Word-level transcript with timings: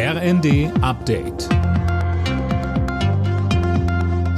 RND 0.00 0.70
Update. 0.80 1.48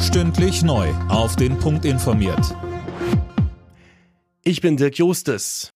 Stündlich 0.00 0.62
neu. 0.62 0.88
Auf 1.10 1.36
den 1.36 1.58
Punkt 1.58 1.84
informiert. 1.84 2.56
Ich 4.42 4.62
bin 4.62 4.78
Dirk 4.78 4.96
Jostes. 4.96 5.68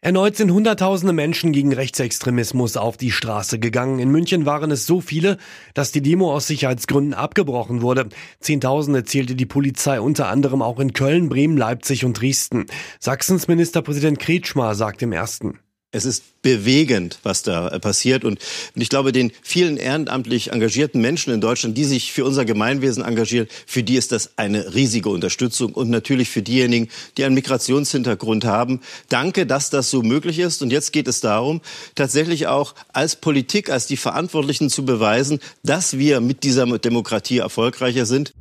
Erneut 0.00 0.36
sind 0.36 0.52
Hunderttausende 0.52 1.12
Menschen 1.12 1.50
gegen 1.50 1.72
Rechtsextremismus 1.72 2.76
auf 2.76 2.96
die 2.96 3.10
Straße 3.10 3.58
gegangen. 3.58 3.98
In 3.98 4.12
München 4.12 4.46
waren 4.46 4.70
es 4.70 4.86
so 4.86 5.00
viele, 5.00 5.38
dass 5.74 5.90
die 5.90 6.00
Demo 6.00 6.32
aus 6.32 6.46
Sicherheitsgründen 6.46 7.14
abgebrochen 7.14 7.82
wurde. 7.82 8.08
Zehntausende 8.38 9.02
zählte 9.02 9.34
die 9.34 9.46
Polizei 9.46 10.00
unter 10.00 10.28
anderem 10.28 10.62
auch 10.62 10.78
in 10.78 10.92
Köln, 10.92 11.28
Bremen, 11.28 11.56
Leipzig 11.56 12.04
und 12.04 12.20
Dresden. 12.20 12.66
Sachsens 13.00 13.48
Ministerpräsident 13.48 14.20
Kretschmer 14.20 14.76
sagt 14.76 15.02
im 15.02 15.10
ersten. 15.10 15.58
Es 15.90 16.04
ist 16.04 16.42
bewegend, 16.42 17.18
was 17.22 17.42
da 17.42 17.68
äh, 17.68 17.80
passiert. 17.80 18.22
Und 18.22 18.38
ich 18.74 18.90
glaube, 18.90 19.10
den 19.10 19.32
vielen 19.40 19.78
ehrenamtlich 19.78 20.52
engagierten 20.52 21.00
Menschen 21.00 21.32
in 21.32 21.40
Deutschland, 21.40 21.78
die 21.78 21.84
sich 21.84 22.12
für 22.12 22.26
unser 22.26 22.44
Gemeinwesen 22.44 23.02
engagieren, 23.02 23.48
für 23.66 23.82
die 23.82 23.96
ist 23.96 24.12
das 24.12 24.36
eine 24.36 24.74
riesige 24.74 25.08
Unterstützung. 25.08 25.72
Und 25.72 25.88
natürlich 25.88 26.28
für 26.28 26.42
diejenigen, 26.42 26.88
die 27.16 27.24
einen 27.24 27.34
Migrationshintergrund 27.34 28.44
haben. 28.44 28.80
Danke, 29.08 29.46
dass 29.46 29.70
das 29.70 29.90
so 29.90 30.02
möglich 30.02 30.38
ist. 30.40 30.60
Und 30.60 30.72
jetzt 30.72 30.92
geht 30.92 31.08
es 31.08 31.20
darum, 31.20 31.62
tatsächlich 31.94 32.48
auch 32.48 32.74
als 32.92 33.16
Politik, 33.16 33.70
als 33.70 33.86
die 33.86 33.96
Verantwortlichen 33.96 34.68
zu 34.68 34.84
beweisen, 34.84 35.40
dass 35.62 35.96
wir 35.96 36.20
mit 36.20 36.44
dieser 36.44 36.66
Demokratie 36.78 37.38
erfolgreicher 37.38 38.04
sind. 38.04 38.34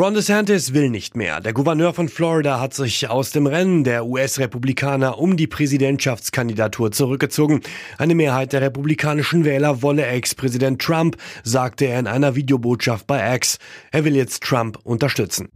Ron 0.00 0.14
DeSantis 0.14 0.72
will 0.72 0.88
nicht 0.88 1.14
mehr. 1.14 1.42
Der 1.42 1.52
Gouverneur 1.52 1.92
von 1.92 2.08
Florida 2.08 2.58
hat 2.58 2.72
sich 2.72 3.10
aus 3.10 3.32
dem 3.32 3.46
Rennen 3.46 3.84
der 3.84 4.06
US-Republikaner 4.06 5.18
um 5.18 5.36
die 5.36 5.46
Präsidentschaftskandidatur 5.46 6.90
zurückgezogen. 6.90 7.60
Eine 7.98 8.14
Mehrheit 8.14 8.54
der 8.54 8.62
republikanischen 8.62 9.44
Wähler 9.44 9.82
wolle 9.82 10.06
Ex-Präsident 10.06 10.80
Trump, 10.80 11.18
sagte 11.42 11.84
er 11.84 12.00
in 12.00 12.06
einer 12.06 12.34
Videobotschaft 12.34 13.06
bei 13.06 13.36
X. 13.36 13.58
Er 13.92 14.06
will 14.06 14.16
jetzt 14.16 14.42
Trump 14.42 14.78
unterstützen. 14.84 15.50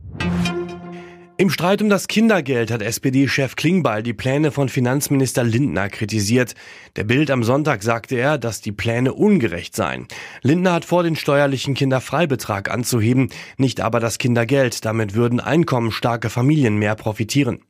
Im 1.36 1.50
Streit 1.50 1.82
um 1.82 1.88
das 1.88 2.06
Kindergeld 2.06 2.70
hat 2.70 2.80
SPD-Chef 2.80 3.56
Klingbeil 3.56 4.04
die 4.04 4.12
Pläne 4.12 4.52
von 4.52 4.68
Finanzminister 4.68 5.42
Lindner 5.42 5.88
kritisiert. 5.88 6.54
Der 6.94 7.02
Bild 7.02 7.28
am 7.28 7.42
Sonntag 7.42 7.82
sagte 7.82 8.14
er, 8.14 8.38
dass 8.38 8.60
die 8.60 8.70
Pläne 8.70 9.12
ungerecht 9.12 9.74
seien. 9.74 10.06
Lindner 10.42 10.74
hat 10.74 10.84
vor, 10.84 11.02
den 11.02 11.16
steuerlichen 11.16 11.74
Kinderfreibetrag 11.74 12.70
anzuheben, 12.70 13.30
nicht 13.56 13.80
aber 13.80 13.98
das 13.98 14.18
Kindergeld. 14.18 14.84
Damit 14.84 15.16
würden 15.16 15.40
einkommensstarke 15.40 16.30
Familien 16.30 16.76
mehr 16.76 16.94
profitieren. 16.94 17.64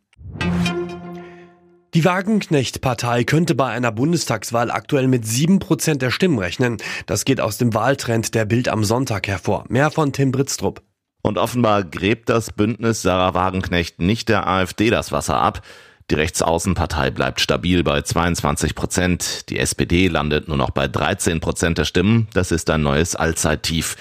Die 1.94 2.04
Wagenknecht-Partei 2.04 3.24
könnte 3.24 3.54
bei 3.54 3.70
einer 3.70 3.92
Bundestagswahl 3.92 4.70
aktuell 4.70 5.08
mit 5.08 5.26
sieben 5.26 5.58
Prozent 5.58 6.02
der 6.02 6.10
Stimmen 6.10 6.38
rechnen. 6.38 6.76
Das 7.06 7.24
geht 7.24 7.40
aus 7.40 7.56
dem 7.56 7.72
Wahltrend 7.72 8.34
der 8.34 8.44
Bild 8.44 8.68
am 8.68 8.84
Sonntag 8.84 9.26
hervor. 9.26 9.64
Mehr 9.68 9.90
von 9.90 10.12
Tim 10.12 10.32
Britztrup. 10.32 10.82
Und 11.26 11.38
offenbar 11.38 11.84
gräbt 11.84 12.28
das 12.28 12.52
Bündnis 12.52 13.00
Sarah 13.00 13.32
Wagenknecht 13.32 13.98
nicht 13.98 14.28
der 14.28 14.46
AfD 14.46 14.90
das 14.90 15.10
Wasser 15.10 15.40
ab. 15.40 15.62
Die 16.10 16.16
Rechtsaußenpartei 16.16 17.10
bleibt 17.10 17.40
stabil 17.40 17.82
bei 17.82 18.02
22 18.02 18.74
Prozent. 18.74 19.48
Die 19.48 19.58
SPD 19.58 20.08
landet 20.08 20.48
nur 20.48 20.58
noch 20.58 20.68
bei 20.68 20.86
13 20.86 21.40
Prozent 21.40 21.78
der 21.78 21.86
Stimmen. 21.86 22.28
Das 22.34 22.52
ist 22.52 22.68
ein 22.68 22.82
neues 22.82 23.16
Allzeittief. 23.16 23.96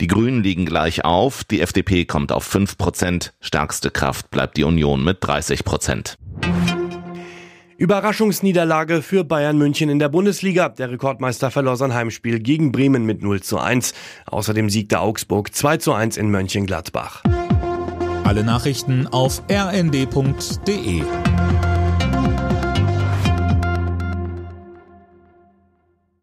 Die 0.00 0.06
Grünen 0.06 0.44
liegen 0.44 0.66
gleich 0.66 1.04
auf. 1.04 1.42
Die 1.42 1.60
FDP 1.62 2.04
kommt 2.04 2.30
auf 2.30 2.44
5 2.44 2.78
Prozent. 2.78 3.32
Stärkste 3.40 3.90
Kraft 3.90 4.30
bleibt 4.30 4.56
die 4.56 4.62
Union 4.62 5.02
mit 5.02 5.18
30 5.20 5.64
Prozent. 5.64 6.16
Überraschungsniederlage 7.78 9.02
für 9.02 9.22
Bayern 9.22 9.56
München 9.56 9.88
in 9.88 10.00
der 10.00 10.08
Bundesliga. 10.08 10.68
Der 10.68 10.90
Rekordmeister 10.90 11.52
verlor 11.52 11.76
sein 11.76 11.94
Heimspiel 11.94 12.40
gegen 12.40 12.72
Bremen 12.72 13.06
mit 13.06 13.22
0 13.22 13.40
zu 13.40 13.58
1. 13.58 13.94
Außerdem 14.26 14.68
siegte 14.68 14.98
Augsburg 14.98 15.54
2 15.54 15.76
zu 15.76 15.92
1 15.92 16.16
in 16.16 16.28
Mönchengladbach. 16.28 17.22
Alle 18.24 18.42
Nachrichten 18.42 19.06
auf 19.06 19.42
rnd.de 19.48 21.02